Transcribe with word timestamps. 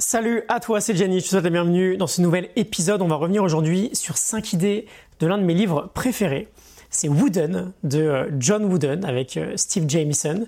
Salut 0.00 0.44
à 0.48 0.60
toi, 0.60 0.80
c'est 0.80 0.96
Jenny, 0.96 1.20
je 1.20 1.24
te 1.24 1.28
souhaite 1.28 1.44
la 1.44 1.50
bienvenue 1.50 1.98
dans 1.98 2.06
ce 2.06 2.22
nouvel 2.22 2.48
épisode. 2.56 3.02
On 3.02 3.06
va 3.06 3.16
revenir 3.16 3.42
aujourd'hui 3.42 3.90
sur 3.92 4.16
5 4.16 4.54
idées 4.54 4.86
de 5.20 5.26
l'un 5.26 5.36
de 5.36 5.42
mes 5.42 5.52
livres 5.52 5.90
préférés. 5.92 6.48
C'est 6.88 7.08
Wooden 7.08 7.74
de 7.82 8.00
euh, 8.00 8.30
John 8.38 8.64
Wooden 8.64 9.04
avec 9.04 9.36
euh, 9.36 9.58
Steve 9.58 9.84
Jamieson. 9.86 10.46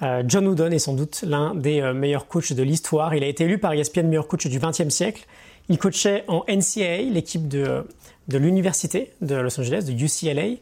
Euh, 0.00 0.22
John 0.26 0.48
Wooden 0.48 0.72
est 0.72 0.78
sans 0.78 0.94
doute 0.94 1.24
l'un 1.26 1.54
des 1.54 1.82
meilleurs 1.92 2.26
coachs 2.26 2.54
de 2.54 2.62
l'histoire. 2.62 3.14
Il 3.14 3.22
a 3.22 3.26
été 3.26 3.44
élu 3.44 3.58
par 3.58 3.74
ESPN 3.74 4.06
meilleur 4.06 4.28
coach 4.28 4.46
du 4.46 4.58
XXe 4.58 4.88
siècle. 4.88 5.26
Il 5.68 5.76
coachait 5.76 6.24
en 6.26 6.44
NCAA, 6.48 7.02
l'équipe 7.12 7.48
de, 7.48 7.86
de 8.28 8.38
l'université 8.38 9.12
de 9.20 9.34
Los 9.34 9.60
Angeles, 9.60 9.84
de 9.86 9.92
UCLA, 9.92 10.56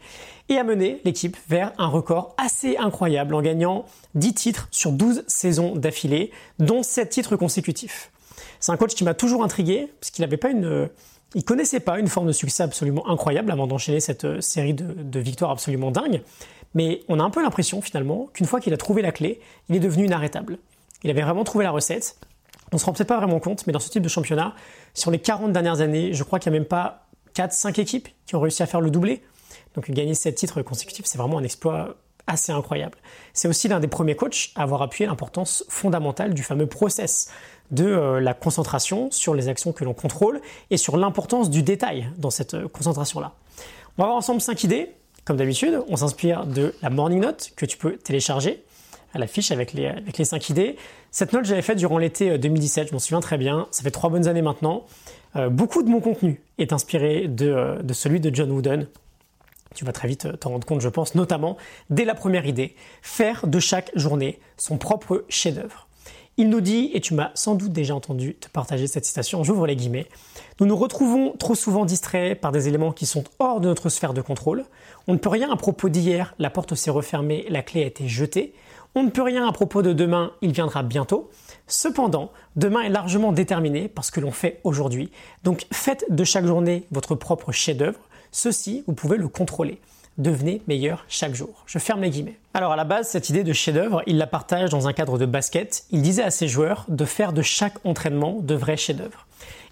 et 0.48 0.58
a 0.58 0.64
mené 0.64 1.00
l'équipe 1.04 1.36
vers 1.48 1.72
un 1.78 1.86
record 1.86 2.34
assez 2.36 2.78
incroyable 2.78 3.36
en 3.36 3.42
gagnant 3.42 3.84
10 4.16 4.34
titres 4.34 4.66
sur 4.72 4.90
12 4.90 5.22
saisons 5.28 5.76
d'affilée, 5.76 6.32
dont 6.58 6.82
7 6.82 7.08
titres 7.10 7.36
consécutifs. 7.36 8.10
C'est 8.64 8.72
un 8.72 8.78
coach 8.78 8.94
qui 8.94 9.04
m'a 9.04 9.12
toujours 9.12 9.44
intrigué, 9.44 9.92
parce 10.00 10.10
qu'il 10.10 10.22
n'avait 10.22 10.38
pas 10.38 10.48
une, 10.48 10.88
il 11.34 11.44
connaissait 11.44 11.80
pas 11.80 11.98
une 11.98 12.08
forme 12.08 12.28
de 12.28 12.32
succès 12.32 12.62
absolument 12.62 13.06
incroyable 13.10 13.52
avant 13.52 13.66
d'enchaîner 13.66 14.00
cette 14.00 14.24
euh, 14.24 14.40
série 14.40 14.72
de, 14.72 15.20
victoires 15.20 15.50
absolument 15.50 15.90
dingues. 15.90 16.22
Mais 16.72 17.02
on 17.08 17.20
a 17.20 17.22
un 17.22 17.28
peu 17.28 17.42
l'impression 17.42 17.82
finalement 17.82 18.30
qu'une 18.32 18.46
fois 18.46 18.60
qu'il 18.60 18.72
a 18.72 18.78
trouvé 18.78 19.02
la 19.02 19.12
clé, 19.12 19.38
il 19.68 19.76
est 19.76 19.80
devenu 19.80 20.06
inarrêtable. 20.06 20.56
Il 21.02 21.10
avait 21.10 21.20
vraiment 21.20 21.44
trouvé 21.44 21.62
la 21.62 21.72
recette. 21.72 22.16
On 22.72 22.78
se 22.78 22.86
rend 22.86 22.94
peut-être 22.94 23.08
pas 23.08 23.18
vraiment 23.18 23.38
compte, 23.38 23.66
mais 23.66 23.74
dans 23.74 23.80
ce 23.80 23.90
type 23.90 24.02
de 24.02 24.08
championnat, 24.08 24.54
sur 24.94 25.10
les 25.10 25.18
40 25.18 25.52
dernières 25.52 25.82
années, 25.82 26.14
je 26.14 26.24
crois 26.24 26.38
qu'il 26.38 26.50
n'y 26.50 26.56
a 26.56 26.60
même 26.60 26.66
pas 26.66 27.06
4-5 27.36 27.78
équipes 27.78 28.08
qui 28.24 28.34
ont 28.34 28.40
réussi 28.40 28.62
à 28.62 28.66
faire 28.66 28.80
le 28.80 28.90
doublé. 28.90 29.22
Donc 29.74 29.90
gagner 29.90 30.14
7 30.14 30.34
titres 30.36 30.62
consécutifs, 30.62 31.04
c'est 31.04 31.18
vraiment 31.18 31.36
un 31.36 31.44
exploit 31.44 31.96
assez 32.26 32.52
incroyable. 32.52 32.96
C'est 33.32 33.48
aussi 33.48 33.68
l'un 33.68 33.80
des 33.80 33.88
premiers 33.88 34.16
coachs 34.16 34.50
à 34.54 34.62
avoir 34.62 34.80
appuyé 34.80 35.06
l'importance 35.06 35.64
fondamentale 35.68 36.32
du 36.32 36.42
fameux 36.42 36.66
process 36.66 37.28
de 37.74 37.84
euh, 37.84 38.20
la 38.20 38.34
concentration 38.34 39.10
sur 39.10 39.34
les 39.34 39.48
actions 39.48 39.72
que 39.72 39.84
l'on 39.84 39.94
contrôle 39.94 40.40
et 40.70 40.76
sur 40.76 40.96
l'importance 40.96 41.50
du 41.50 41.62
détail 41.62 42.08
dans 42.18 42.30
cette 42.30 42.54
euh, 42.54 42.68
concentration-là. 42.68 43.32
On 43.98 44.02
va 44.02 44.06
voir 44.08 44.16
ensemble 44.16 44.40
cinq 44.40 44.64
idées. 44.64 44.90
Comme 45.24 45.36
d'habitude, 45.36 45.80
on 45.88 45.96
s'inspire 45.96 46.46
de 46.46 46.74
la 46.82 46.90
morning 46.90 47.20
note 47.20 47.52
que 47.56 47.64
tu 47.64 47.78
peux 47.78 47.96
télécharger 47.96 48.62
à 49.14 49.18
la 49.18 49.26
fiche 49.26 49.50
avec 49.50 49.72
les, 49.72 49.86
avec 49.86 50.18
les 50.18 50.24
5 50.24 50.50
idées. 50.50 50.76
Cette 51.12 51.32
note, 51.32 51.44
j'avais 51.44 51.62
faite 51.62 51.78
durant 51.78 51.98
l'été 51.98 52.36
2017, 52.36 52.84
euh, 52.84 52.88
je 52.88 52.92
m'en 52.92 52.98
souviens 52.98 53.20
très 53.20 53.38
bien. 53.38 53.68
Ça 53.70 53.82
fait 53.82 53.92
trois 53.92 54.10
bonnes 54.10 54.26
années 54.26 54.42
maintenant. 54.42 54.84
beaucoup 55.50 55.82
de 55.82 55.88
mon 55.88 56.00
contenu 56.00 56.42
est 56.58 56.72
inspiré 56.72 57.28
de, 57.28 57.78
de 57.80 57.94
celui 57.94 58.20
de 58.20 58.34
John 58.34 58.50
Wooden, 58.50 58.88
tu 59.74 59.84
vas 59.84 59.92
très 59.92 60.08
vite 60.08 60.28
t'en 60.40 60.50
rendre 60.50 60.66
compte, 60.66 60.80
je 60.80 60.88
pense, 60.88 61.14
notamment 61.14 61.56
dès 61.90 62.04
la 62.04 62.14
première 62.14 62.46
idée, 62.46 62.74
faire 63.02 63.46
de 63.46 63.58
chaque 63.58 63.90
journée 63.96 64.38
son 64.56 64.78
propre 64.78 65.24
chef-d'œuvre. 65.28 65.83
Il 66.36 66.48
nous 66.48 66.60
dit, 66.60 66.90
et 66.92 67.00
tu 67.00 67.14
m'as 67.14 67.30
sans 67.34 67.54
doute 67.54 67.72
déjà 67.72 67.94
entendu 67.94 68.34
te 68.34 68.48
partager 68.48 68.88
cette 68.88 69.04
citation, 69.04 69.44
j'ouvre 69.44 69.68
les 69.68 69.76
guillemets, 69.76 70.08
nous 70.58 70.66
nous 70.66 70.74
retrouvons 70.76 71.32
trop 71.38 71.54
souvent 71.54 71.84
distraits 71.84 72.40
par 72.40 72.50
des 72.50 72.66
éléments 72.66 72.90
qui 72.90 73.06
sont 73.06 73.22
hors 73.38 73.60
de 73.60 73.68
notre 73.68 73.88
sphère 73.88 74.14
de 74.14 74.20
contrôle. 74.20 74.64
On 75.06 75.12
ne 75.12 75.18
peut 75.18 75.28
rien 75.28 75.48
à 75.52 75.56
propos 75.56 75.88
d'hier, 75.88 76.34
la 76.40 76.50
porte 76.50 76.74
s'est 76.74 76.90
refermée, 76.90 77.46
la 77.50 77.62
clé 77.62 77.84
a 77.84 77.86
été 77.86 78.08
jetée. 78.08 78.52
On 78.96 79.04
ne 79.04 79.10
peut 79.10 79.22
rien 79.22 79.46
à 79.46 79.52
propos 79.52 79.82
de 79.82 79.92
demain, 79.92 80.32
il 80.42 80.52
viendra 80.52 80.82
bientôt. 80.82 81.30
Cependant, 81.68 82.32
demain 82.56 82.82
est 82.82 82.88
largement 82.88 83.30
déterminé 83.30 83.86
par 83.86 84.04
ce 84.04 84.10
que 84.10 84.20
l'on 84.20 84.32
fait 84.32 84.60
aujourd'hui. 84.64 85.12
Donc 85.44 85.66
faites 85.72 86.04
de 86.10 86.24
chaque 86.24 86.46
journée 86.46 86.84
votre 86.90 87.14
propre 87.14 87.52
chef-d'œuvre. 87.52 88.00
Ceci, 88.32 88.82
vous 88.88 88.94
pouvez 88.94 89.18
le 89.18 89.28
contrôler 89.28 89.80
devenez 90.18 90.62
meilleur 90.68 91.04
chaque 91.08 91.34
jour. 91.34 91.64
Je 91.66 91.78
ferme 91.78 92.02
les 92.02 92.10
guillemets. 92.10 92.38
Alors 92.54 92.72
à 92.72 92.76
la 92.76 92.84
base, 92.84 93.08
cette 93.08 93.30
idée 93.30 93.44
de 93.44 93.52
chef-d'œuvre, 93.52 94.02
il 94.06 94.18
la 94.18 94.26
partage 94.26 94.70
dans 94.70 94.88
un 94.88 94.92
cadre 94.92 95.18
de 95.18 95.26
basket. 95.26 95.84
Il 95.90 96.02
disait 96.02 96.22
à 96.22 96.30
ses 96.30 96.48
joueurs 96.48 96.84
de 96.88 97.04
faire 97.04 97.32
de 97.32 97.42
chaque 97.42 97.84
entraînement 97.84 98.38
de 98.40 98.54
vrais 98.54 98.76
chefs-d'œuvre. 98.76 99.26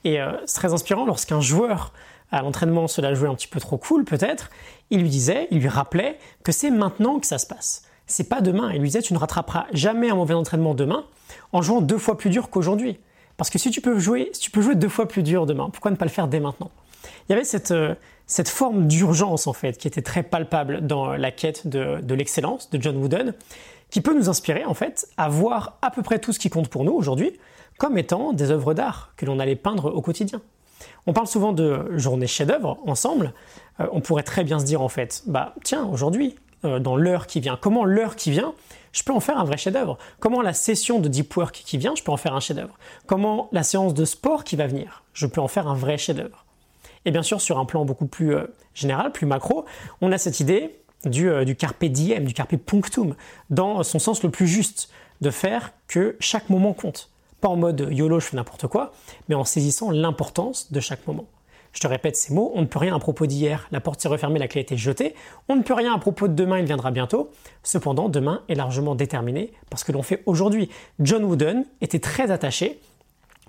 Et 0.04 0.20
euh, 0.20 0.32
c'est 0.46 0.56
très 0.56 0.72
inspirant 0.72 1.04
lorsqu'un 1.04 1.40
joueur 1.40 1.92
à 2.32 2.40
l'entraînement 2.40 2.88
cela 2.88 3.14
jouait 3.14 3.28
un 3.28 3.34
petit 3.34 3.46
peu 3.46 3.60
trop 3.60 3.76
cool 3.76 4.04
peut-être, 4.04 4.50
il 4.90 5.00
lui 5.00 5.10
disait, 5.10 5.48
il 5.50 5.60
lui 5.60 5.68
rappelait 5.68 6.18
que 6.42 6.50
c'est 6.50 6.70
maintenant 6.70 7.20
que 7.20 7.26
ça 7.26 7.38
se 7.38 7.46
passe. 7.46 7.84
C'est 8.06 8.28
pas 8.28 8.40
demain. 8.40 8.72
Il 8.72 8.80
lui 8.80 8.88
disait 8.88 9.02
tu 9.02 9.12
ne 9.12 9.18
rattraperas 9.18 9.66
jamais 9.72 10.10
un 10.10 10.16
mauvais 10.16 10.34
entraînement 10.34 10.74
demain 10.74 11.04
en 11.52 11.62
jouant 11.62 11.80
deux 11.80 11.98
fois 11.98 12.18
plus 12.18 12.30
dur 12.30 12.50
qu'aujourd'hui. 12.50 12.98
Parce 13.36 13.48
que 13.48 13.58
si 13.58 13.70
tu 13.70 13.80
peux 13.80 13.98
jouer, 13.98 14.30
si 14.32 14.40
tu 14.40 14.50
peux 14.50 14.60
jouer 14.60 14.74
deux 14.74 14.88
fois 14.88 15.06
plus 15.06 15.22
dur 15.22 15.46
demain, 15.46 15.70
pourquoi 15.70 15.90
ne 15.90 15.96
pas 15.96 16.04
le 16.04 16.10
faire 16.10 16.26
dès 16.28 16.40
maintenant? 16.40 16.70
Il 17.28 17.32
y 17.32 17.34
avait 17.34 17.44
cette, 17.44 17.70
euh, 17.70 17.94
cette 18.26 18.48
forme 18.48 18.86
d'urgence 18.86 19.46
en 19.46 19.52
fait 19.52 19.76
qui 19.78 19.86
était 19.86 20.02
très 20.02 20.22
palpable 20.22 20.86
dans 20.86 21.12
la 21.12 21.30
quête 21.30 21.66
de, 21.66 22.14
l'excellence 22.14 22.70
de 22.70 22.80
John 22.80 22.96
Wooden, 22.96 23.34
qui 23.90 24.00
peut 24.00 24.14
nous 24.14 24.28
inspirer 24.28 24.64
en 24.64 24.74
fait 24.74 25.06
à 25.16 25.28
voir 25.28 25.78
à 25.82 25.90
peu 25.90 26.02
près 26.02 26.18
tout 26.18 26.32
ce 26.32 26.38
qui 26.38 26.48
compte 26.48 26.68
pour 26.68 26.84
nous 26.84 26.92
aujourd'hui 26.92 27.38
comme 27.78 27.98
étant 27.98 28.32
des 28.32 28.50
œuvres 28.50 28.74
d'art 28.74 29.12
que 29.16 29.26
l'on 29.26 29.38
allait 29.38 29.56
peindre 29.56 29.94
au 29.94 30.00
quotidien. 30.00 30.40
On 31.06 31.12
parle 31.12 31.26
souvent 31.26 31.52
de 31.52 31.96
journée 31.96 32.26
chef-d'œuvre 32.26 32.78
ensemble. 32.86 33.34
Euh, 33.80 33.86
on 33.92 34.00
pourrait 34.00 34.22
très 34.22 34.44
bien 34.44 34.58
se 34.58 34.64
dire 34.64 34.82
en 34.82 34.88
fait, 34.88 35.22
bah 35.26 35.54
tiens 35.64 35.84
aujourd'hui, 35.86 36.36
euh, 36.64 36.78
dans 36.78 36.96
l'heure 36.96 37.26
qui 37.26 37.40
vient, 37.40 37.58
comment 37.60 37.84
l'heure 37.84 38.16
qui 38.16 38.30
vient, 38.30 38.54
je 38.92 39.02
peux 39.02 39.12
en 39.12 39.20
faire 39.20 39.38
un 39.38 39.44
vrai 39.44 39.56
chef-d'œuvre? 39.56 39.98
Comment 40.20 40.42
la 40.42 40.52
session 40.52 41.00
de 41.00 41.08
deep 41.08 41.36
work 41.36 41.62
qui 41.64 41.76
vient, 41.76 41.94
je 41.96 42.02
peux 42.02 42.12
en 42.12 42.16
faire 42.16 42.34
un 42.34 42.40
chef-d'œuvre? 42.40 42.78
Comment 43.06 43.48
la 43.52 43.62
séance 43.62 43.94
de 43.94 44.04
sport 44.04 44.44
qui 44.44 44.56
va 44.56 44.66
venir, 44.66 45.02
je 45.12 45.26
peux 45.26 45.40
en 45.40 45.48
faire 45.48 45.66
un 45.66 45.74
vrai 45.74 45.98
chef-d'œuvre? 45.98 46.41
Et 47.04 47.10
bien 47.10 47.22
sûr, 47.22 47.40
sur 47.40 47.58
un 47.58 47.64
plan 47.64 47.84
beaucoup 47.84 48.06
plus 48.06 48.34
euh, 48.34 48.46
général, 48.74 49.12
plus 49.12 49.26
macro, 49.26 49.64
on 50.00 50.12
a 50.12 50.18
cette 50.18 50.40
idée 50.40 50.78
du, 51.04 51.28
euh, 51.28 51.44
du 51.44 51.56
carpe 51.56 51.84
diem, 51.84 52.24
du 52.24 52.34
carpe 52.34 52.56
punctum, 52.56 53.14
dans 53.50 53.82
son 53.82 53.98
sens 53.98 54.22
le 54.22 54.30
plus 54.30 54.46
juste, 54.46 54.90
de 55.20 55.30
faire 55.30 55.72
que 55.88 56.16
chaque 56.20 56.50
moment 56.50 56.72
compte. 56.72 57.10
Pas 57.40 57.48
en 57.48 57.56
mode 57.56 57.88
YOLO, 57.90 58.20
je 58.20 58.26
fais 58.26 58.36
n'importe 58.36 58.66
quoi, 58.66 58.92
mais 59.28 59.34
en 59.34 59.44
saisissant 59.44 59.90
l'importance 59.90 60.72
de 60.72 60.80
chaque 60.80 61.06
moment. 61.06 61.26
Je 61.72 61.80
te 61.80 61.86
répète 61.86 62.16
ces 62.16 62.34
mots, 62.34 62.52
on 62.54 62.60
ne 62.60 62.66
peut 62.66 62.78
rien 62.78 62.94
à 62.94 62.98
propos 62.98 63.24
d'hier, 63.24 63.66
la 63.72 63.80
porte 63.80 64.00
s'est 64.00 64.08
refermée, 64.08 64.38
la 64.38 64.46
clé 64.46 64.60
a 64.60 64.62
été 64.62 64.76
jetée, 64.76 65.14
on 65.48 65.56
ne 65.56 65.62
peut 65.62 65.72
rien 65.72 65.94
à 65.94 65.98
propos 65.98 66.28
de 66.28 66.34
demain, 66.34 66.58
il 66.58 66.66
viendra 66.66 66.90
bientôt. 66.90 67.30
Cependant, 67.62 68.10
demain 68.10 68.42
est 68.48 68.54
largement 68.54 68.94
déterminé 68.94 69.52
par 69.70 69.78
ce 69.78 69.84
que 69.86 69.92
l'on 69.92 70.02
fait 70.02 70.22
aujourd'hui. 70.26 70.68
John 71.00 71.24
Wooden 71.24 71.64
était 71.80 71.98
très 71.98 72.30
attaché 72.30 72.78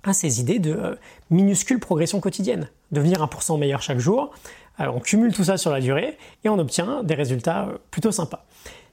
à 0.03 0.14
ces 0.14 0.40
idées 0.40 0.59
de 0.59 0.74
euh, 0.74 0.96
minuscule 1.30 1.80
progression 1.80 2.19
quotidienne, 2.19 2.69
devenir 2.91 3.25
1% 3.25 3.58
meilleur 3.58 3.81
chaque 3.81 4.00
jour. 4.00 4.31
Euh, 4.80 4.88
on 4.94 5.00
cumule 5.00 5.34
tout 5.34 5.46
ça 5.46 5.58
sur 5.58 5.72
la 5.72 5.81
durée 5.81 6.18
et 6.44 6.50
on 6.50 6.59
obtient 6.59 7.03
des 7.03 7.16
résultats 7.16 7.68
euh, 7.68 7.78
plutôt 7.91 8.12
sympas. 8.12 8.46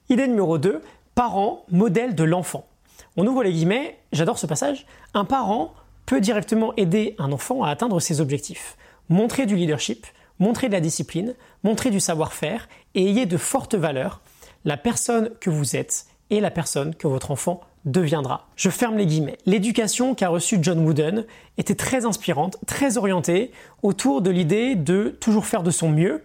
Idée 0.08 0.26
numéro 0.26 0.58
2, 0.58 0.82
parent, 1.14 1.64
modèle 1.70 2.14
de 2.14 2.24
l'enfant. 2.24 2.66
On 3.16 3.26
ouvre 3.26 3.42
les 3.42 3.52
guillemets, 3.52 3.98
j'adore 4.12 4.38
ce 4.38 4.46
passage. 4.46 4.86
Un 5.14 5.24
parent 5.24 5.74
peut 6.06 6.20
directement 6.20 6.74
aider 6.76 7.14
un 7.18 7.32
enfant 7.32 7.62
à 7.62 7.70
atteindre 7.70 8.00
ses 8.00 8.20
objectifs. 8.20 8.76
Montrer 9.08 9.46
du 9.46 9.56
leadership, 9.56 10.06
montrer 10.38 10.68
de 10.68 10.72
la 10.72 10.80
discipline, 10.80 11.34
montrer 11.64 11.90
du 11.90 12.00
savoir-faire 12.00 12.68
et 12.94 13.04
ayez 13.08 13.26
de 13.26 13.36
fortes 13.36 13.74
valeurs. 13.74 14.20
La 14.64 14.76
personne 14.76 15.30
que 15.40 15.50
vous 15.50 15.76
êtes 15.76 16.06
et 16.30 16.40
la 16.40 16.50
personne 16.50 16.94
que 16.94 17.08
votre 17.08 17.30
enfant 17.30 17.60
deviendra. 17.84 18.46
Je 18.56 18.70
ferme 18.70 18.96
les 18.96 19.06
guillemets. 19.06 19.38
L'éducation 19.46 20.14
qu'a 20.14 20.28
reçue 20.28 20.58
John 20.60 20.80
Wooden 20.80 21.24
était 21.58 21.74
très 21.74 22.04
inspirante, 22.04 22.58
très 22.66 22.98
orientée 22.98 23.52
autour 23.82 24.22
de 24.22 24.30
l'idée 24.30 24.74
de 24.74 25.16
toujours 25.20 25.46
faire 25.46 25.62
de 25.62 25.70
son 25.70 25.88
mieux 25.88 26.22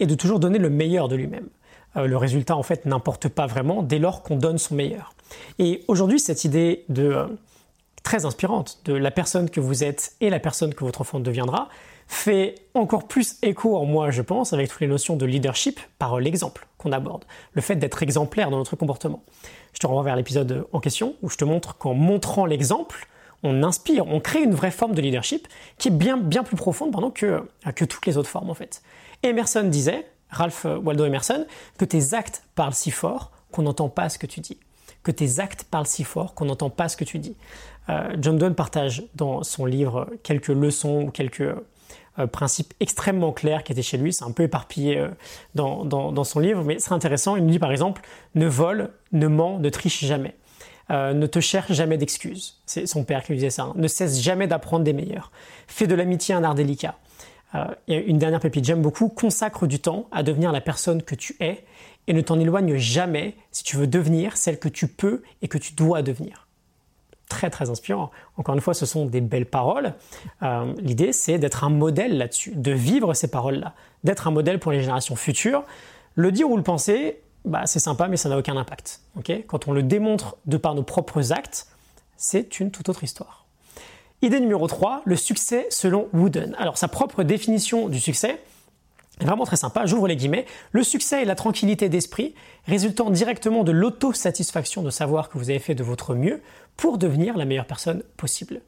et 0.00 0.06
de 0.06 0.14
toujours 0.14 0.40
donner 0.40 0.58
le 0.58 0.70
meilleur 0.70 1.08
de 1.08 1.16
lui-même. 1.16 1.48
Euh, 1.96 2.06
le 2.06 2.16
résultat 2.16 2.56
en 2.56 2.62
fait 2.62 2.86
n'importe 2.86 3.28
pas 3.28 3.46
vraiment 3.46 3.82
dès 3.82 3.98
lors 3.98 4.22
qu'on 4.22 4.36
donne 4.36 4.58
son 4.58 4.74
meilleur. 4.74 5.14
Et 5.58 5.84
aujourd'hui 5.88 6.18
cette 6.18 6.44
idée 6.44 6.84
de 6.88 7.04
euh, 7.04 7.26
très 8.02 8.24
inspirante 8.24 8.80
de 8.84 8.92
la 8.92 9.10
personne 9.10 9.50
que 9.50 9.60
vous 9.60 9.84
êtes 9.84 10.14
et 10.20 10.30
la 10.30 10.40
personne 10.40 10.74
que 10.74 10.84
votre 10.84 11.00
enfant 11.00 11.20
deviendra 11.20 11.68
fait 12.06 12.54
encore 12.74 13.08
plus 13.08 13.36
écho 13.42 13.76
en 13.76 13.84
moi, 13.84 14.10
je 14.10 14.22
pense, 14.22 14.52
avec 14.52 14.68
toutes 14.68 14.80
les 14.80 14.86
notions 14.86 15.16
de 15.16 15.26
leadership 15.26 15.80
par 15.98 16.20
l'exemple 16.20 16.66
qu'on 16.78 16.92
aborde, 16.92 17.24
le 17.52 17.62
fait 17.62 17.76
d'être 17.76 18.02
exemplaire 18.02 18.50
dans 18.50 18.58
notre 18.58 18.76
comportement. 18.76 19.22
Je 19.72 19.80
te 19.80 19.86
renvoie 19.86 20.04
vers 20.04 20.16
l'épisode 20.16 20.66
en 20.72 20.80
question 20.80 21.16
où 21.22 21.28
je 21.28 21.36
te 21.36 21.44
montre 21.44 21.76
qu'en 21.76 21.94
montrant 21.94 22.46
l'exemple, 22.46 23.08
on 23.42 23.62
inspire, 23.62 24.06
on 24.06 24.20
crée 24.20 24.42
une 24.42 24.54
vraie 24.54 24.70
forme 24.70 24.94
de 24.94 25.02
leadership 25.02 25.48
qui 25.78 25.88
est 25.88 25.92
bien, 25.92 26.16
bien 26.16 26.42
plus 26.42 26.56
profonde 26.56 26.92
pardon, 26.92 27.10
que, 27.10 27.42
que 27.74 27.84
toutes 27.84 28.06
les 28.06 28.16
autres 28.16 28.30
formes 28.30 28.50
en 28.50 28.54
fait. 28.54 28.82
Emerson 29.22 29.64
disait, 29.64 30.06
Ralph 30.30 30.64
Waldo 30.64 31.04
Emerson, 31.04 31.46
que 31.78 31.84
tes 31.84 32.14
actes 32.14 32.42
parlent 32.54 32.74
si 32.74 32.90
fort 32.90 33.32
qu'on 33.52 33.62
n'entend 33.62 33.88
pas 33.88 34.08
ce 34.08 34.18
que 34.18 34.26
tu 34.26 34.40
dis. 34.40 34.58
Que 35.02 35.10
tes 35.10 35.38
actes 35.38 35.64
parlent 35.64 35.86
si 35.86 36.04
fort 36.04 36.34
qu'on 36.34 36.46
n'entend 36.46 36.70
pas 36.70 36.88
ce 36.88 36.96
que 36.96 37.04
tu 37.04 37.18
dis. 37.18 37.36
Euh, 37.88 38.16
John 38.18 38.38
Donne 38.38 38.54
partage 38.54 39.04
dans 39.14 39.42
son 39.44 39.64
livre 39.64 40.08
quelques 40.22 40.48
leçons 40.48 41.02
ou 41.02 41.10
quelques 41.10 41.54
euh, 42.18 42.26
principe 42.26 42.72
extrêmement 42.80 43.32
clair 43.32 43.62
qui 43.62 43.72
était 43.72 43.82
chez 43.82 43.98
lui. 43.98 44.12
C'est 44.12 44.24
un 44.24 44.30
peu 44.30 44.44
éparpillé 44.44 44.98
euh, 44.98 45.08
dans, 45.54 45.84
dans, 45.84 46.24
son 46.24 46.40
livre, 46.40 46.64
mais 46.64 46.78
c'est 46.78 46.92
intéressant. 46.92 47.36
Il 47.36 47.44
nous 47.44 47.50
dit 47.50 47.58
par 47.58 47.72
exemple 47.72 48.02
ne 48.34 48.46
vole, 48.46 48.90
ne 49.12 49.26
ment, 49.26 49.58
ne 49.58 49.68
triche 49.68 50.04
jamais. 50.04 50.34
Euh, 50.90 51.12
ne 51.12 51.26
te 51.26 51.40
cherche 51.40 51.72
jamais 51.72 51.98
d'excuses. 51.98 52.60
C'est 52.64 52.86
son 52.86 53.04
père 53.04 53.22
qui 53.22 53.32
lui 53.32 53.38
disait 53.38 53.50
ça. 53.50 53.64
Hein. 53.64 53.74
Ne 53.76 53.88
cesse 53.88 54.20
jamais 54.20 54.46
d'apprendre 54.46 54.84
des 54.84 54.92
meilleurs. 54.92 55.32
Fais 55.66 55.86
de 55.86 55.94
l'amitié 55.94 56.34
un 56.34 56.44
art 56.44 56.54
délicat. 56.54 56.96
et 57.88 57.96
une 57.96 58.18
dernière 58.18 58.40
pépite, 58.40 58.64
j'aime 58.64 58.82
beaucoup. 58.82 59.08
Consacre 59.08 59.66
du 59.66 59.78
temps 59.80 60.08
à 60.12 60.22
devenir 60.22 60.52
la 60.52 60.60
personne 60.60 61.02
que 61.02 61.14
tu 61.14 61.36
es 61.40 61.64
et 62.06 62.12
ne 62.12 62.20
t'en 62.20 62.38
éloigne 62.38 62.76
jamais 62.76 63.34
si 63.50 63.64
tu 63.64 63.76
veux 63.76 63.86
devenir 63.86 64.36
celle 64.36 64.58
que 64.58 64.68
tu 64.68 64.88
peux 64.88 65.22
et 65.42 65.48
que 65.48 65.58
tu 65.58 65.74
dois 65.74 66.02
devenir. 66.02 66.45
Très 67.28 67.50
très 67.50 67.70
inspirant. 67.70 68.10
Encore 68.36 68.54
une 68.54 68.60
fois, 68.60 68.74
ce 68.74 68.86
sont 68.86 69.06
des 69.06 69.20
belles 69.20 69.46
paroles. 69.46 69.94
Euh, 70.42 70.72
l'idée, 70.78 71.12
c'est 71.12 71.38
d'être 71.38 71.64
un 71.64 71.70
modèle 71.70 72.18
là-dessus, 72.18 72.52
de 72.54 72.72
vivre 72.72 73.14
ces 73.14 73.28
paroles-là, 73.28 73.74
d'être 74.04 74.26
un 74.26 74.30
modèle 74.30 74.58
pour 74.58 74.72
les 74.72 74.80
générations 74.80 75.16
futures. 75.16 75.64
Le 76.14 76.32
dire 76.32 76.48
ou 76.50 76.56
le 76.56 76.62
penser, 76.62 77.20
bah, 77.44 77.62
c'est 77.66 77.78
sympa, 77.78 78.08
mais 78.08 78.16
ça 78.16 78.28
n'a 78.28 78.38
aucun 78.38 78.56
impact. 78.56 79.00
Quand 79.46 79.68
on 79.68 79.72
le 79.72 79.82
démontre 79.82 80.36
de 80.46 80.56
par 80.56 80.74
nos 80.74 80.82
propres 80.82 81.32
actes, 81.32 81.68
c'est 82.16 82.60
une 82.60 82.70
toute 82.70 82.88
autre 82.88 83.04
histoire. 83.04 83.46
Idée 84.22 84.40
numéro 84.40 84.66
3, 84.66 85.02
le 85.04 85.16
succès 85.16 85.66
selon 85.70 86.08
Wooden. 86.12 86.56
Alors 86.58 86.78
sa 86.78 86.88
propre 86.88 87.22
définition 87.22 87.88
du 87.88 88.00
succès 88.00 88.40
est 89.20 89.24
vraiment 89.24 89.44
très 89.44 89.56
sympa, 89.56 89.86
j'ouvre 89.86 90.08
les 90.08 90.16
guillemets. 90.16 90.46
Le 90.72 90.82
succès 90.82 91.22
est 91.22 91.24
la 91.26 91.34
tranquillité 91.34 91.88
d'esprit 91.88 92.34
résultant 92.66 93.10
directement 93.10 93.62
de 93.62 93.72
l'autosatisfaction 93.72 94.82
de 94.82 94.90
savoir 94.90 95.28
que 95.28 95.38
vous 95.38 95.50
avez 95.50 95.58
fait 95.58 95.74
de 95.74 95.84
votre 95.84 96.14
mieux 96.14 96.42
pour 96.76 96.98
devenir 96.98 97.36
la 97.36 97.44
meilleure 97.44 97.66
personne 97.66 98.02
possible. 98.16 98.60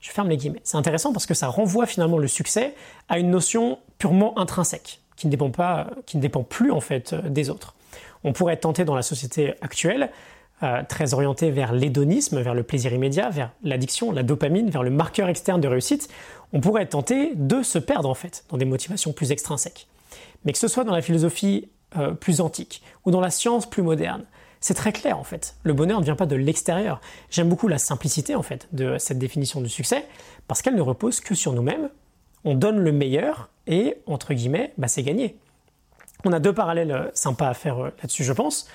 Je 0.00 0.10
ferme 0.10 0.28
les 0.28 0.36
guillemets. 0.36 0.60
C'est 0.64 0.76
intéressant 0.76 1.12
parce 1.12 1.26
que 1.26 1.34
ça 1.34 1.48
renvoie 1.48 1.86
finalement 1.86 2.18
le 2.18 2.26
succès 2.26 2.74
à 3.08 3.18
une 3.18 3.30
notion 3.30 3.78
purement 3.98 4.36
intrinsèque, 4.38 5.00
qui 5.16 5.26
ne 5.26 5.30
dépend, 5.30 5.50
pas, 5.50 5.90
qui 6.06 6.16
ne 6.16 6.22
dépend 6.22 6.42
plus 6.42 6.72
en 6.72 6.80
fait 6.80 7.14
des 7.14 7.50
autres. 7.50 7.74
On 8.24 8.32
pourrait 8.32 8.54
être 8.54 8.62
tenté 8.62 8.84
dans 8.84 8.96
la 8.96 9.02
société 9.02 9.54
actuelle 9.60 10.10
euh, 10.62 10.82
très 10.88 11.12
orienté 11.12 11.50
vers 11.50 11.72
l'hédonisme, 11.72 12.40
vers 12.40 12.54
le 12.54 12.62
plaisir 12.62 12.92
immédiat, 12.92 13.30
vers 13.30 13.50
l'addiction, 13.64 14.12
la 14.12 14.22
dopamine, 14.22 14.70
vers 14.70 14.84
le 14.84 14.90
marqueur 14.90 15.28
externe 15.28 15.60
de 15.60 15.66
réussite, 15.66 16.08
on 16.52 16.60
pourrait 16.60 16.82
être 16.82 16.90
tenté 16.90 17.32
de 17.34 17.64
se 17.64 17.78
perdre 17.78 18.08
en 18.08 18.14
fait 18.14 18.44
dans 18.48 18.56
des 18.56 18.64
motivations 18.64 19.12
plus 19.12 19.32
extrinsèques. 19.32 19.88
Mais 20.44 20.52
que 20.52 20.58
ce 20.58 20.68
soit 20.68 20.84
dans 20.84 20.92
la 20.92 21.02
philosophie 21.02 21.68
euh, 21.96 22.12
plus 22.12 22.40
antique 22.40 22.80
ou 23.04 23.10
dans 23.10 23.20
la 23.20 23.30
science 23.30 23.68
plus 23.68 23.82
moderne, 23.82 24.24
c'est 24.62 24.74
très 24.74 24.92
clair 24.92 25.18
en 25.18 25.24
fait. 25.24 25.56
Le 25.64 25.74
bonheur 25.74 26.00
ne 26.00 26.04
vient 26.04 26.16
pas 26.16 26.24
de 26.24 26.36
l'extérieur. 26.36 27.02
J'aime 27.30 27.50
beaucoup 27.50 27.68
la 27.68 27.78
simplicité 27.78 28.34
en 28.34 28.42
fait 28.42 28.68
de 28.72 28.96
cette 28.96 29.18
définition 29.18 29.60
du 29.60 29.68
succès 29.68 30.06
parce 30.48 30.62
qu'elle 30.62 30.76
ne 30.76 30.80
repose 30.80 31.20
que 31.20 31.34
sur 31.34 31.52
nous-mêmes. 31.52 31.90
On 32.44 32.54
donne 32.54 32.78
le 32.78 32.92
meilleur 32.92 33.50
et 33.66 33.98
entre 34.06 34.32
guillemets, 34.32 34.72
bah, 34.78 34.88
c'est 34.88 35.02
gagné. 35.02 35.36
On 36.24 36.32
a 36.32 36.40
deux 36.40 36.54
parallèles 36.54 36.92
euh, 36.92 37.10
sympas 37.12 37.48
à 37.48 37.54
faire 37.54 37.78
là-dessus, 37.78 38.24
je 38.24 38.32
pense. 38.32 38.68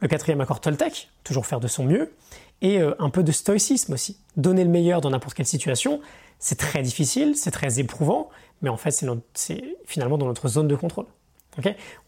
Le 0.00 0.08
quatrième 0.08 0.40
accord 0.40 0.60
Toltec, 0.60 1.10
toujours 1.22 1.46
faire 1.46 1.60
de 1.60 1.68
son 1.68 1.84
mieux, 1.84 2.12
et 2.60 2.80
euh, 2.80 2.94
un 2.98 3.10
peu 3.10 3.22
de 3.22 3.32
stoïcisme 3.32 3.92
aussi. 3.92 4.18
Donner 4.36 4.64
le 4.64 4.70
meilleur 4.70 5.00
dans 5.00 5.10
n'importe 5.10 5.34
quelle 5.34 5.46
situation, 5.46 6.00
c'est 6.38 6.58
très 6.58 6.82
difficile, 6.82 7.36
c'est 7.36 7.50
très 7.50 7.78
éprouvant, 7.78 8.28
mais 8.62 8.70
en 8.70 8.76
fait 8.76 8.90
c'est 9.34 9.64
finalement 9.86 10.18
dans 10.18 10.26
notre 10.26 10.48
zone 10.48 10.68
de 10.68 10.76
contrôle. 10.76 11.06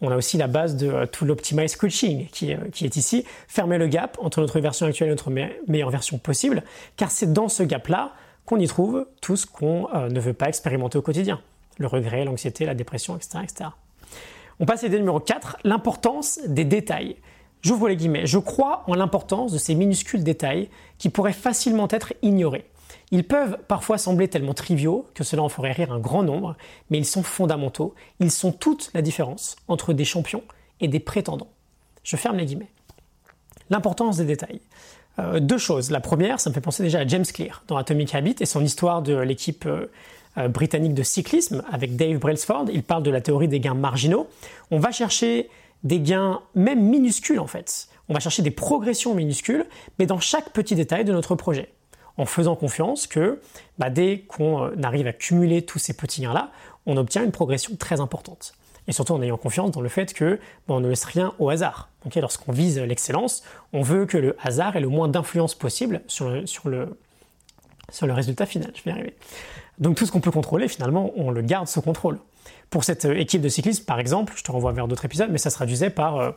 On 0.00 0.10
a 0.10 0.16
aussi 0.16 0.36
la 0.36 0.46
base 0.46 0.76
de 0.76 0.88
euh, 0.88 1.06
tout 1.06 1.24
l'optimize 1.24 1.76
coaching 1.76 2.26
qui, 2.28 2.52
euh, 2.52 2.58
qui, 2.72 2.84
est 2.84 2.96
ici, 2.96 3.24
fermer 3.48 3.78
le 3.78 3.86
gap 3.86 4.18
entre 4.20 4.40
notre 4.40 4.60
version 4.60 4.86
actuelle 4.86 5.08
et 5.08 5.12
notre 5.12 5.30
meilleure 5.30 5.90
version 5.90 6.18
possible, 6.18 6.62
car 6.96 7.10
c'est 7.10 7.32
dans 7.32 7.48
ce 7.48 7.62
gap-là 7.62 8.12
qu'on 8.44 8.58
y 8.58 8.66
trouve 8.66 9.06
tout 9.20 9.36
ce 9.36 9.46
qu'on 9.46 9.88
ne 10.08 10.20
veut 10.20 10.32
pas 10.32 10.46
expérimenter 10.46 10.98
au 10.98 11.02
quotidien. 11.02 11.40
Le 11.78 11.88
regret, 11.88 12.24
l'anxiété, 12.24 12.64
la 12.64 12.74
dépression, 12.74 13.16
etc., 13.16 13.40
etc. 13.42 13.70
On 14.60 14.66
passe 14.66 14.84
à 14.84 14.86
l'idée 14.86 14.98
numéro 14.98 15.18
4, 15.20 15.58
l'importance 15.64 16.40
des 16.46 16.64
détails. 16.64 17.16
J'ouvre 17.62 17.88
les 17.88 17.96
guillemets. 17.96 18.26
Je 18.26 18.38
crois 18.38 18.84
en 18.86 18.94
l'importance 18.94 19.52
de 19.52 19.58
ces 19.58 19.74
minuscules 19.74 20.22
détails 20.22 20.68
qui 20.98 21.08
pourraient 21.08 21.32
facilement 21.32 21.88
être 21.90 22.14
ignorés. 22.22 22.64
Ils 23.10 23.24
peuvent 23.24 23.58
parfois 23.68 23.98
sembler 23.98 24.28
tellement 24.28 24.54
triviaux 24.54 25.06
que 25.14 25.24
cela 25.24 25.42
en 25.42 25.48
ferait 25.48 25.72
rire 25.72 25.92
un 25.92 25.98
grand 25.98 26.22
nombre, 26.22 26.56
mais 26.90 26.98
ils 26.98 27.04
sont 27.04 27.22
fondamentaux. 27.22 27.94
Ils 28.20 28.30
sont 28.30 28.52
toute 28.52 28.90
la 28.94 29.02
différence 29.02 29.56
entre 29.68 29.92
des 29.92 30.04
champions 30.04 30.42
et 30.80 30.88
des 30.88 31.00
prétendants. 31.00 31.50
Je 32.02 32.16
ferme 32.16 32.36
les 32.36 32.46
guillemets. 32.46 32.70
L'importance 33.70 34.16
des 34.16 34.24
détails. 34.24 34.60
Euh, 35.18 35.40
deux 35.40 35.58
choses. 35.58 35.90
La 35.90 36.00
première, 36.00 36.40
ça 36.40 36.50
me 36.50 36.54
fait 36.54 36.60
penser 36.60 36.82
déjà 36.82 37.00
à 37.00 37.06
James 37.06 37.24
Clear 37.24 37.62
dans 37.68 37.76
Atomic 37.76 38.14
Habit 38.14 38.36
et 38.40 38.46
son 38.46 38.62
histoire 38.62 39.02
de 39.02 39.16
l'équipe 39.16 39.66
euh, 39.66 39.90
euh, 40.38 40.48
britannique 40.48 40.94
de 40.94 41.02
cyclisme 41.02 41.64
avec 41.72 41.96
Dave 41.96 42.18
Brailsford. 42.18 42.66
Il 42.72 42.82
parle 42.82 43.02
de 43.02 43.10
la 43.10 43.20
théorie 43.20 43.48
des 43.48 43.60
gains 43.60 43.74
marginaux. 43.74 44.28
On 44.70 44.78
va 44.78 44.92
chercher 44.92 45.48
des 45.84 46.00
gains 46.00 46.40
même 46.54 46.82
minuscules 46.82 47.40
en 47.40 47.46
fait. 47.46 47.88
On 48.08 48.14
va 48.14 48.20
chercher 48.20 48.42
des 48.42 48.50
progressions 48.50 49.14
minuscules, 49.14 49.66
mais 49.98 50.06
dans 50.06 50.20
chaque 50.20 50.52
petit 50.52 50.74
détail 50.74 51.04
de 51.04 51.12
notre 51.12 51.34
projet, 51.34 51.70
en 52.18 52.26
faisant 52.26 52.56
confiance 52.56 53.06
que 53.06 53.40
bah, 53.78 53.90
dès 53.90 54.20
qu'on 54.20 54.64
euh, 54.64 54.82
arrive 54.82 55.06
à 55.06 55.12
cumuler 55.12 55.62
tous 55.62 55.78
ces 55.78 55.94
petits 55.94 56.22
gains-là, 56.22 56.50
on 56.86 56.96
obtient 56.96 57.24
une 57.24 57.32
progression 57.32 57.76
très 57.76 58.00
importante. 58.00 58.54
Et 58.88 58.92
surtout 58.92 59.12
en 59.14 59.22
ayant 59.22 59.36
confiance 59.36 59.72
dans 59.72 59.80
le 59.80 59.88
fait 59.88 60.14
que 60.14 60.38
bah, 60.68 60.74
on 60.74 60.80
ne 60.80 60.88
laisse 60.88 61.04
rien 61.04 61.34
au 61.38 61.50
hasard. 61.50 61.88
Lorsqu'on 62.14 62.52
vise 62.52 62.78
l'excellence, 62.78 63.42
on 63.72 63.82
veut 63.82 64.06
que 64.06 64.16
le 64.16 64.36
hasard 64.40 64.76
ait 64.76 64.80
le 64.80 64.88
moins 64.88 65.08
d'influence 65.08 65.56
possible 65.56 66.02
sur 66.06 66.28
le, 66.68 66.96
résultat 68.02 68.46
final. 68.46 68.72
Donc 69.78 69.96
tout 69.96 70.06
ce 70.06 70.12
qu'on 70.12 70.20
peut 70.20 70.30
contrôler, 70.30 70.68
finalement, 70.68 71.10
on 71.16 71.32
le 71.32 71.42
garde 71.42 71.66
sous 71.66 71.82
contrôle. 71.82 72.18
Pour 72.70 72.84
cette 72.84 73.04
euh, 73.04 73.18
équipe 73.18 73.40
de 73.40 73.48
cyclisme, 73.48 73.84
par 73.84 74.00
exemple, 74.00 74.32
je 74.36 74.42
te 74.42 74.50
renvoie 74.50 74.72
vers 74.72 74.88
d'autres 74.88 75.04
épisodes, 75.04 75.28
mais 75.30 75.38
ça 75.38 75.50
se 75.50 75.56
traduisait 75.56 75.90
par 75.90 76.16
euh, 76.16 76.30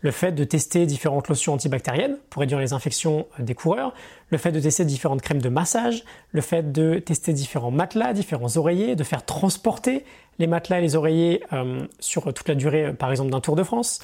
le 0.00 0.10
fait 0.10 0.32
de 0.32 0.44
tester 0.44 0.86
différentes 0.86 1.28
lotions 1.28 1.54
antibactériennes 1.54 2.16
pour 2.30 2.40
réduire 2.40 2.60
les 2.60 2.72
infections 2.72 3.26
euh, 3.38 3.42
des 3.42 3.54
coureurs, 3.54 3.92
le 4.30 4.38
fait 4.38 4.52
de 4.52 4.60
tester 4.60 4.84
différentes 4.84 5.22
crèmes 5.22 5.42
de 5.42 5.48
massage, 5.48 6.04
le 6.30 6.40
fait 6.40 6.72
de 6.72 6.98
tester 6.98 7.32
différents 7.32 7.70
matelas, 7.70 8.12
différents 8.12 8.56
oreillers, 8.56 8.96
de 8.96 9.04
faire 9.04 9.24
transporter 9.24 10.04
les 10.38 10.46
matelas 10.46 10.78
et 10.78 10.82
les 10.82 10.96
oreillers 10.96 11.42
sur 12.00 12.32
toute 12.32 12.48
la 12.48 12.54
durée, 12.54 12.94
par 12.94 13.10
exemple, 13.10 13.30
d'un 13.30 13.40
Tour 13.40 13.54
de 13.54 13.62
France, 13.62 14.00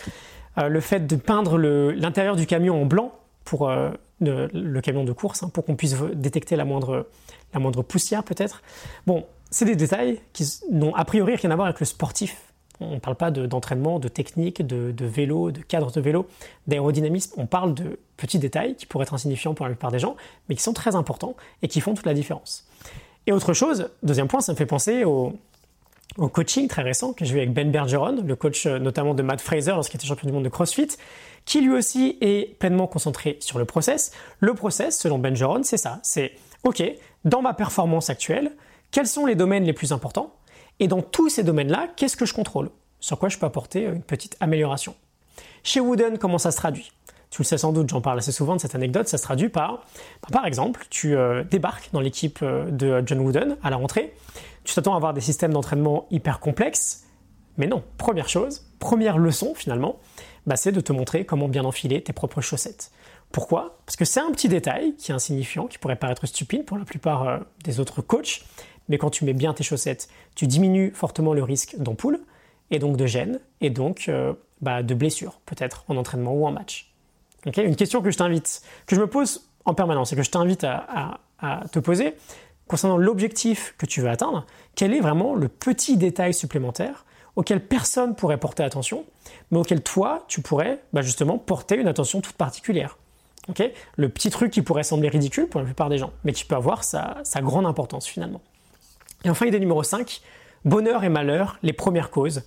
le 0.58 0.80
fait 0.80 1.06
de 1.06 1.16
peindre 1.16 1.56
l'intérieur 1.56 2.36
du 2.36 2.46
camion 2.46 2.82
en 2.82 2.84
blanc 2.84 3.14
pour 3.44 3.70
le, 4.20 4.80
camion 4.80 5.04
de 5.04 5.12
course, 5.12 5.42
hein, 5.42 5.50
pour 5.52 5.64
qu'on 5.64 5.74
puisse 5.74 5.96
détecter 6.14 6.56
la 6.56 6.66
moindre, 6.66 7.08
la 7.54 7.60
moindre 7.60 7.82
poussière 7.82 8.24
peut-être. 8.24 8.62
Bon, 9.06 9.26
c'est 9.50 9.64
des 9.64 9.76
détails 9.76 10.20
qui 10.32 10.44
n'ont 10.70 10.94
a 10.94 11.04
priori 11.04 11.36
rien 11.36 11.50
à 11.50 11.56
voir 11.56 11.66
avec 11.68 11.80
le 11.80 11.86
sportif. 11.86 12.36
On 12.80 12.94
ne 12.94 12.98
parle 12.98 13.16
pas 13.16 13.30
d'entraînement, 13.30 13.98
de, 13.98 14.08
technique, 14.08 14.64
de, 14.64 15.04
vélo, 15.04 15.50
de 15.50 15.60
cadre 15.60 15.90
de 15.90 16.00
vélo, 16.00 16.28
d'aérodynamisme. 16.68 17.32
On 17.36 17.46
parle 17.46 17.74
de 17.74 17.98
petits 18.16 18.38
détails 18.38 18.76
qui 18.76 18.86
pourraient 18.86 19.02
être 19.02 19.14
insignifiants 19.14 19.54
pour 19.54 19.66
la 19.66 19.72
plupart 19.72 19.90
des 19.90 19.98
gens, 19.98 20.16
mais 20.48 20.54
qui 20.54 20.62
sont 20.62 20.74
très 20.74 20.94
importants 20.94 21.34
et 21.62 21.68
qui 21.68 21.80
font 21.80 21.94
toute 21.94 22.06
la 22.06 22.14
différence. 22.14 22.68
Et 23.26 23.32
autre 23.32 23.52
chose, 23.52 23.90
deuxième 24.02 24.28
point, 24.28 24.40
ça 24.40 24.52
me 24.52 24.56
fait 24.56 24.66
penser 24.66 25.04
au, 25.04 25.34
coaching 26.16 26.68
très 26.68 26.82
récent 26.82 27.12
que 27.12 27.24
j'ai 27.24 27.34
vu 27.34 27.38
avec 27.38 27.52
Ben 27.52 27.70
Bergeron, 27.70 28.22
le 28.24 28.36
coach 28.36 28.66
euh, 28.66 28.78
notamment 28.78 29.14
de 29.14 29.22
Matt 29.22 29.40
Fraser 29.40 29.72
lorsqu'il 29.72 29.98
était 29.98 30.06
champion 30.06 30.26
du 30.26 30.32
monde 30.32 30.44
de 30.44 30.48
CrossFit, 30.48 30.88
qui 31.44 31.60
lui 31.60 31.72
aussi 31.72 32.16
est 32.20 32.58
pleinement 32.58 32.86
concentré 32.86 33.36
sur 33.40 33.58
le 33.58 33.64
process. 33.64 34.12
Le 34.40 34.54
process, 34.54 34.98
selon 34.98 35.18
Bergeron, 35.18 35.62
c'est 35.62 35.76
ça. 35.76 36.00
C'est 36.02 36.32
OK, 36.64 36.82
dans 37.24 37.42
ma 37.42 37.54
performance 37.54 38.10
actuelle, 38.10 38.52
quels 38.90 39.06
sont 39.06 39.26
les 39.26 39.34
domaines 39.34 39.64
les 39.64 39.72
plus 39.72 39.92
importants? 39.92 40.34
Et 40.80 40.88
dans 40.88 41.02
tous 41.02 41.28
ces 41.28 41.42
domaines-là, 41.42 41.88
qu'est-ce 41.96 42.16
que 42.16 42.26
je 42.26 42.34
contrôle? 42.34 42.70
Sur 43.00 43.18
quoi 43.18 43.28
je 43.28 43.38
peux 43.38 43.46
apporter 43.46 43.84
une 43.84 44.02
petite 44.02 44.36
amélioration? 44.40 44.94
Chez 45.62 45.80
Wooden, 45.80 46.18
comment 46.18 46.38
ça 46.38 46.50
se 46.50 46.56
traduit? 46.56 46.92
Tu 47.30 47.42
le 47.42 47.44
sais 47.44 47.58
sans 47.58 47.72
doute, 47.72 47.90
j'en 47.90 48.00
parle 48.00 48.18
assez 48.18 48.32
souvent 48.32 48.56
de 48.56 48.60
cette 48.60 48.74
anecdote, 48.74 49.06
ça 49.06 49.18
se 49.18 49.22
traduit 49.22 49.50
par, 49.50 49.84
bah, 50.22 50.28
par 50.32 50.46
exemple, 50.46 50.86
tu 50.88 51.14
euh, 51.14 51.44
débarques 51.44 51.90
dans 51.92 52.00
l'équipe 52.00 52.38
euh, 52.42 52.70
de 52.70 53.02
John 53.04 53.20
Wooden 53.20 53.58
à 53.62 53.68
la 53.68 53.76
rentrée, 53.76 54.14
tu 54.64 54.74
t'attends 54.74 54.94
à 54.94 54.96
avoir 54.96 55.12
des 55.12 55.20
systèmes 55.20 55.52
d'entraînement 55.52 56.06
hyper 56.10 56.40
complexes, 56.40 57.04
mais 57.58 57.66
non, 57.66 57.84
première 57.98 58.30
chose, 58.30 58.66
première 58.78 59.18
leçon 59.18 59.54
finalement, 59.54 59.98
bah, 60.46 60.56
c'est 60.56 60.72
de 60.72 60.80
te 60.80 60.92
montrer 60.92 61.26
comment 61.26 61.48
bien 61.48 61.64
enfiler 61.66 62.02
tes 62.02 62.14
propres 62.14 62.40
chaussettes. 62.40 62.90
Pourquoi? 63.30 63.78
Parce 63.84 63.96
que 63.96 64.06
c'est 64.06 64.20
un 64.20 64.30
petit 64.30 64.48
détail 64.48 64.94
qui 64.96 65.12
est 65.12 65.14
insignifiant, 65.14 65.66
qui 65.66 65.76
pourrait 65.76 65.96
paraître 65.96 66.24
stupide 66.24 66.64
pour 66.64 66.78
la 66.78 66.86
plupart 66.86 67.28
euh, 67.28 67.38
des 67.62 67.78
autres 67.78 68.00
coachs, 68.00 68.40
mais 68.88 68.98
quand 68.98 69.10
tu 69.10 69.24
mets 69.24 69.32
bien 69.32 69.54
tes 69.54 69.64
chaussettes, 69.64 70.08
tu 70.34 70.46
diminues 70.46 70.92
fortement 70.94 71.34
le 71.34 71.42
risque 71.42 71.76
d'ampoule, 71.78 72.20
et 72.70 72.78
donc 72.78 72.96
de 72.96 73.06
gêne, 73.06 73.40
et 73.60 73.70
donc 73.70 74.06
euh, 74.08 74.34
bah, 74.60 74.82
de 74.82 74.94
blessure, 74.94 75.40
peut-être 75.46 75.84
en 75.88 75.96
entraînement 75.96 76.32
ou 76.32 76.46
en 76.46 76.52
match. 76.52 76.92
Une 77.46 77.76
question 77.76 78.02
que 78.02 78.10
je 78.10 78.18
t'invite, 78.18 78.62
que 78.86 78.96
je 78.96 79.00
me 79.00 79.06
pose 79.06 79.48
en 79.64 79.74
permanence 79.74 80.12
et 80.12 80.16
que 80.16 80.22
je 80.22 80.30
t'invite 80.30 80.64
à, 80.64 81.20
te 81.70 81.78
poser 81.78 82.14
concernant 82.66 82.96
l'objectif 82.98 83.74
que 83.78 83.86
tu 83.86 84.00
veux 84.00 84.10
atteindre, 84.10 84.44
quel 84.74 84.92
est 84.92 85.00
vraiment 85.00 85.34
le 85.34 85.48
petit 85.48 85.96
détail 85.96 86.34
supplémentaire 86.34 87.06
auquel 87.36 87.64
personne 87.64 88.16
pourrait 88.16 88.38
porter 88.38 88.64
attention, 88.64 89.04
mais 89.52 89.58
auquel 89.58 89.82
toi, 89.82 90.24
tu 90.26 90.42
pourrais 90.42 90.80
bah, 90.92 91.00
justement 91.02 91.38
porter 91.38 91.76
une 91.76 91.86
attention 91.86 92.20
toute 92.20 92.36
particulière? 92.36 92.98
le 93.96 94.10
petit 94.10 94.28
truc 94.28 94.52
qui 94.52 94.60
pourrait 94.60 94.82
sembler 94.82 95.08
ridicule 95.08 95.46
pour 95.46 95.60
la 95.60 95.64
plupart 95.64 95.88
des 95.88 95.96
gens, 95.96 96.12
mais 96.22 96.34
qui 96.34 96.44
peut 96.44 96.54
avoir 96.54 96.84
sa 96.84 97.22
grande 97.36 97.64
importance 97.64 98.06
finalement. 98.06 98.42
Et 99.24 99.30
enfin, 99.30 99.46
idée 99.46 99.60
numéro 99.60 99.82
5, 99.82 100.20
bonheur 100.64 101.04
et 101.04 101.08
malheur, 101.08 101.58
les 101.62 101.72
premières 101.72 102.10
causes. 102.10 102.42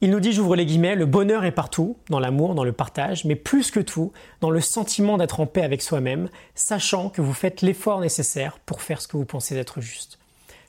Il 0.00 0.10
nous 0.10 0.20
dit, 0.20 0.32
j'ouvre 0.32 0.56
les 0.56 0.66
guillemets, 0.66 0.94
le 0.94 1.06
bonheur 1.06 1.44
est 1.44 1.52
partout, 1.52 1.96
dans 2.10 2.20
l'amour, 2.20 2.54
dans 2.54 2.64
le 2.64 2.72
partage, 2.72 3.24
mais 3.24 3.34
plus 3.34 3.70
que 3.70 3.80
tout, 3.80 4.12
dans 4.40 4.50
le 4.50 4.60
sentiment 4.60 5.16
d'être 5.16 5.40
en 5.40 5.46
paix 5.46 5.62
avec 5.62 5.80
soi-même, 5.80 6.28
sachant 6.54 7.08
que 7.08 7.22
vous 7.22 7.32
faites 7.32 7.62
l'effort 7.62 8.00
nécessaire 8.00 8.58
pour 8.66 8.82
faire 8.82 9.00
ce 9.00 9.08
que 9.08 9.16
vous 9.16 9.24
pensez 9.24 9.56
être 9.56 9.80
juste. 9.80 10.18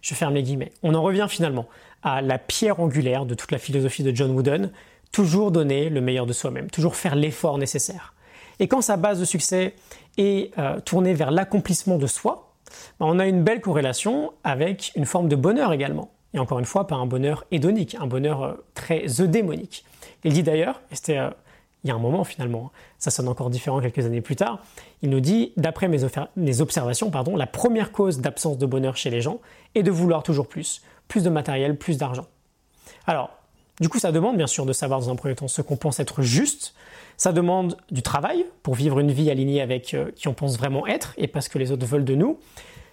Je 0.01 0.13
ferme 0.13 0.35
les 0.35 0.43
guillemets. 0.43 0.71
On 0.83 0.95
en 0.95 1.01
revient 1.01 1.27
finalement 1.29 1.67
à 2.03 2.21
la 2.21 2.37
pierre 2.37 2.79
angulaire 2.79 3.25
de 3.25 3.33
toute 3.33 3.51
la 3.51 3.57
philosophie 3.57 4.03
de 4.03 4.15
John 4.15 4.31
Wooden, 4.31 4.71
toujours 5.11 5.51
donner 5.51 5.89
le 5.89 5.99
meilleur 5.99 6.25
de 6.25 6.33
soi-même, 6.33 6.69
toujours 6.69 6.95
faire 6.95 7.15
l'effort 7.15 7.57
nécessaire. 7.57 8.13
Et 8.59 8.67
quand 8.67 8.81
sa 8.81 8.97
base 8.97 9.19
de 9.19 9.25
succès 9.25 9.73
est 10.17 10.57
euh, 10.57 10.79
tournée 10.79 11.13
vers 11.13 11.31
l'accomplissement 11.31 11.97
de 11.97 12.07
soi, 12.07 12.46
on 12.99 13.19
a 13.19 13.27
une 13.27 13.43
belle 13.43 13.61
corrélation 13.61 14.33
avec 14.43 14.91
une 14.95 15.05
forme 15.05 15.27
de 15.27 15.35
bonheur 15.35 15.73
également. 15.73 16.11
Et 16.33 16.39
encore 16.39 16.59
une 16.59 16.65
fois, 16.65 16.87
pas 16.87 16.95
un 16.95 17.05
bonheur 17.05 17.45
hédonique, 17.51 17.95
un 17.99 18.07
bonheur 18.07 18.43
euh, 18.43 18.53
très 18.73 19.05
eudémonique. 19.21 19.85
Il 20.23 20.33
dit 20.33 20.43
d'ailleurs, 20.43 20.81
et 20.91 20.95
c'était 20.95 21.17
euh, 21.17 21.29
il 21.83 21.87
y 21.87 21.91
a 21.91 21.95
un 21.95 21.99
moment 21.99 22.23
finalement, 22.23 22.71
hein, 22.73 22.77
ça 22.97 23.11
sonne 23.11 23.27
encore 23.27 23.49
différent 23.49 23.79
quelques 23.79 24.05
années 24.05 24.21
plus 24.21 24.35
tard, 24.35 24.59
il 25.01 25.09
nous 25.09 25.19
dit, 25.19 25.53
d'après 25.57 25.87
mes, 25.87 25.99
mes, 26.35 26.61
observations, 26.61 27.11
pardon, 27.11 27.35
la 27.35 27.47
première 27.47 27.91
cause 27.91 28.19
d'absence 28.19 28.57
de 28.57 28.65
bonheur 28.65 28.97
chez 28.97 29.09
les 29.09 29.21
gens 29.21 29.39
est 29.75 29.83
de 29.83 29.91
vouloir 29.91 30.23
toujours 30.23 30.47
plus, 30.47 30.81
plus 31.07 31.23
de 31.23 31.29
matériel, 31.29 31.77
plus 31.77 31.97
d'argent. 31.97 32.25
Alors, 33.05 33.29
du 33.79 33.89
coup, 33.89 33.99
ça 33.99 34.11
demande 34.11 34.37
bien 34.37 34.47
sûr 34.47 34.65
de 34.65 34.73
savoir 34.73 34.99
dans 34.99 35.09
un 35.09 35.15
premier 35.15 35.35
temps 35.35 35.47
ce 35.47 35.61
qu'on 35.61 35.77
pense 35.77 35.99
être 35.99 36.23
juste. 36.23 36.73
Ça 37.17 37.31
demande 37.31 37.77
du 37.89 38.03
travail 38.03 38.45
pour 38.61 38.75
vivre 38.75 38.99
une 38.99 39.11
vie 39.11 39.31
alignée 39.31 39.59
avec 39.59 39.95
euh, 39.95 40.11
qui 40.15 40.27
on 40.27 40.35
pense 40.35 40.55
vraiment 40.55 40.85
être 40.85 41.13
et 41.17 41.27
pas 41.27 41.41
ce 41.41 41.49
que 41.49 41.57
les 41.57 41.71
autres 41.71 41.85
veulent 41.85 42.05
de 42.05 42.13
nous. 42.13 42.39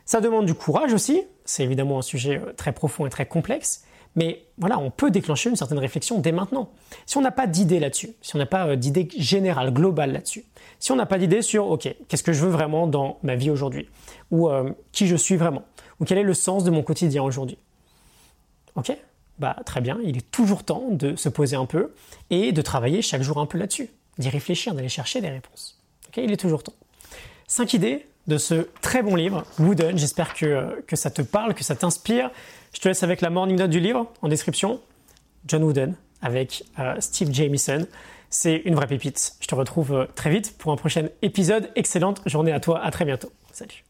Ça 0.06 0.22
demande 0.22 0.46
du 0.46 0.54
courage 0.54 0.94
aussi. 0.94 1.22
C'est 1.44 1.62
évidemment 1.62 1.98
un 1.98 2.02
sujet 2.02 2.38
euh, 2.38 2.54
très 2.54 2.72
profond 2.72 3.04
et 3.04 3.10
très 3.10 3.26
complexe. 3.26 3.84
Mais 4.16 4.46
voilà, 4.56 4.78
on 4.78 4.90
peut 4.90 5.10
déclencher 5.10 5.50
une 5.50 5.56
certaine 5.56 5.78
réflexion 5.78 6.20
dès 6.20 6.32
maintenant. 6.32 6.70
Si 7.04 7.18
on 7.18 7.20
n'a 7.20 7.32
pas 7.32 7.46
d'idée 7.46 7.80
là-dessus, 7.80 8.14
si 8.22 8.34
on 8.34 8.38
n'a 8.38 8.46
pas 8.46 8.66
euh, 8.68 8.76
d'idée 8.76 9.08
générale, 9.14 9.74
globale 9.74 10.12
là-dessus, 10.12 10.46
si 10.78 10.90
on 10.90 10.96
n'a 10.96 11.06
pas 11.06 11.18
d'idée 11.18 11.42
sur, 11.42 11.66
OK, 11.66 11.94
qu'est-ce 12.08 12.22
que 12.22 12.32
je 12.32 12.42
veux 12.42 12.50
vraiment 12.50 12.86
dans 12.86 13.18
ma 13.22 13.36
vie 13.36 13.50
aujourd'hui? 13.50 13.90
Ou 14.30 14.48
qui 14.90 15.06
je 15.06 15.16
suis 15.16 15.36
vraiment? 15.36 15.62
Ou 16.00 16.04
quel 16.04 16.18
est 16.18 16.24
le 16.24 16.34
sens 16.34 16.64
de 16.64 16.70
mon 16.70 16.82
quotidien 16.82 17.22
aujourd'hui? 17.22 17.58
OK? 18.76 18.96
Bah, 19.38 19.56
très 19.64 19.80
bien, 19.80 19.98
il 20.04 20.16
est 20.16 20.30
toujours 20.30 20.64
temps 20.64 20.84
de 20.90 21.16
se 21.16 21.28
poser 21.28 21.56
un 21.56 21.66
peu 21.66 21.92
et 22.30 22.52
de 22.52 22.62
travailler 22.62 23.02
chaque 23.02 23.22
jour 23.22 23.38
un 23.38 23.46
peu 23.46 23.58
là-dessus, 23.58 23.90
d'y 24.18 24.28
réfléchir, 24.28 24.74
d'aller 24.74 24.88
chercher 24.88 25.20
des 25.20 25.28
réponses. 25.28 25.80
il 26.16 26.32
est 26.32 26.36
toujours 26.36 26.62
temps. 26.62 26.74
Cinq 27.46 27.74
idées 27.74 28.06
de 28.26 28.38
ce 28.38 28.68
très 28.80 29.02
bon 29.02 29.16
livre, 29.16 29.44
Wooden. 29.58 29.98
J'espère 29.98 30.34
que, 30.34 30.82
que 30.86 30.96
ça 30.96 31.10
te 31.10 31.22
parle, 31.22 31.54
que 31.54 31.64
ça 31.64 31.76
t'inspire. 31.76 32.30
Je 32.72 32.80
te 32.80 32.88
laisse 32.88 33.02
avec 33.02 33.20
la 33.20 33.30
morning 33.30 33.58
note 33.58 33.70
du 33.70 33.80
livre 33.80 34.10
en 34.22 34.28
description. 34.28 34.80
John 35.46 35.62
Wooden 35.62 35.94
avec 36.22 36.64
euh, 36.78 36.96
Steve 37.00 37.32
Jamieson. 37.32 37.86
C'est 38.30 38.56
une 38.64 38.74
vraie 38.74 38.86
pépite. 38.86 39.34
Je 39.40 39.46
te 39.46 39.54
retrouve 39.54 39.92
euh, 39.92 40.06
très 40.14 40.30
vite 40.30 40.56
pour 40.58 40.72
un 40.72 40.76
prochain 40.76 41.08
épisode. 41.22 41.70
Excellente 41.76 42.22
journée 42.26 42.52
à 42.52 42.60
toi. 42.60 42.82
À 42.82 42.90
très 42.90 43.04
bientôt. 43.04 43.30
Salut. 43.52 43.84